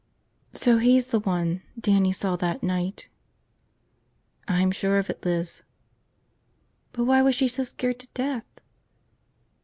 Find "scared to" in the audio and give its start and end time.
7.63-8.07